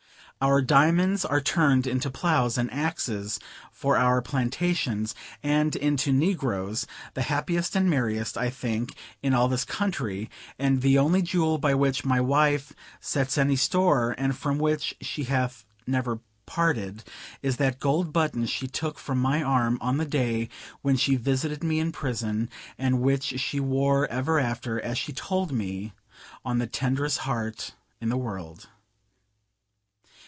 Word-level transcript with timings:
Our 0.43 0.63
diamonds 0.63 1.23
are 1.23 1.39
turned 1.39 1.85
into 1.85 2.09
ploughs 2.09 2.57
and 2.57 2.73
axes 2.73 3.39
for 3.71 3.95
our 3.95 4.23
plantations; 4.23 5.13
and 5.43 5.75
into 5.75 6.11
negroes, 6.11 6.87
the 7.13 7.21
happiest 7.21 7.75
and 7.75 7.87
merriest, 7.87 8.39
I 8.39 8.49
think, 8.49 8.95
in 9.21 9.35
all 9.35 9.47
this 9.47 9.63
country: 9.63 10.31
and 10.57 10.81
the 10.81 10.97
only 10.97 11.21
jewel 11.21 11.59
by 11.59 11.75
which 11.75 12.03
my 12.05 12.19
wife 12.19 12.73
sets 12.99 13.37
any 13.37 13.55
store, 13.55 14.15
and 14.17 14.35
from 14.35 14.57
which 14.57 14.95
she 14.99 15.25
hath 15.25 15.63
never 15.85 16.21
parted, 16.47 17.03
is 17.43 17.57
that 17.57 17.79
gold 17.79 18.11
button 18.11 18.47
she 18.47 18.67
took 18.67 18.97
from 18.97 19.19
my 19.19 19.43
arm 19.43 19.77
on 19.79 19.97
the 19.97 20.05
day 20.05 20.49
when 20.81 20.97
she 20.97 21.17
visited 21.17 21.63
me 21.63 21.79
in 21.79 21.91
prison, 21.91 22.49
and 22.79 23.01
which 23.01 23.39
she 23.39 23.59
wore 23.59 24.07
ever 24.07 24.39
after, 24.39 24.81
as 24.81 24.97
she 24.97 25.13
told 25.13 25.51
me, 25.51 25.93
on 26.43 26.57
the 26.57 26.65
tenderest 26.65 27.19
heart 27.29 27.75
in 27.99 28.09
the 28.09 28.17
world. 28.17 28.67